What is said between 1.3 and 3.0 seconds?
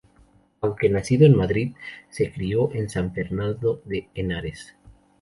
Madrid, se crio en